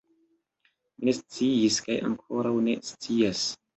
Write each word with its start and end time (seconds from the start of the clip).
Mi 1.03 1.07
ne 1.09 1.13
sciis 1.17 1.77
kaj 1.89 1.99
ankoraŭ 2.09 2.55
ne 2.69 2.77
scias. 2.93 3.45